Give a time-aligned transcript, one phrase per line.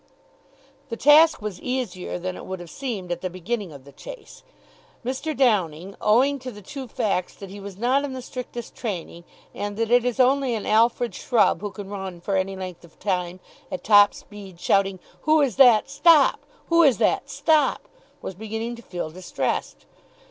[0.89, 4.41] The task was easier than it would have seemed at the beginning of the chase.
[5.05, 5.37] Mr.
[5.37, 9.77] Downing, owing to the two facts that he was not in the strictest training, and
[9.77, 13.39] that it is only an Alfred Shrubb who can run for any length of time
[13.71, 15.87] at top speed shouting "Who is that?
[15.87, 16.47] Stop!
[16.69, 17.29] Who is that?
[17.29, 17.87] Stop!"
[18.23, 19.85] was beginning to feel distressed.